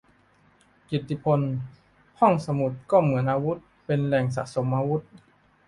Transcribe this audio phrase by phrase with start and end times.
[0.89, 1.39] กิตติพล:
[2.19, 5.01] ห้องสมุดก็เหมือนอาวุธ เป็นแหล่งสะสมอาวุธ